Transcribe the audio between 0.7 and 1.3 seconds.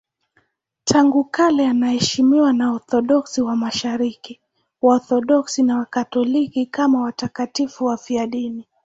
Tangu